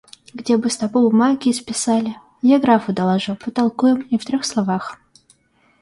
[0.33, 4.97] Где бы стопу бумаги исписали, я графу доложу, потолкуем, и в трех словах.